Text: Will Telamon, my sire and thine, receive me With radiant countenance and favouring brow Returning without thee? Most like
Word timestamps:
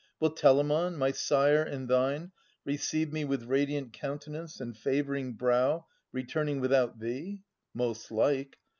Will 0.19 0.31
Telamon, 0.31 0.97
my 0.97 1.11
sire 1.11 1.61
and 1.61 1.87
thine, 1.87 2.31
receive 2.65 3.13
me 3.13 3.23
With 3.23 3.43
radiant 3.43 3.93
countenance 3.93 4.59
and 4.59 4.75
favouring 4.75 5.33
brow 5.33 5.85
Returning 6.11 6.59
without 6.59 6.97
thee? 6.97 7.43
Most 7.75 8.09
like 8.11 8.57